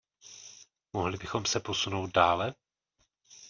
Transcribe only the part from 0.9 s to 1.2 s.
Mohli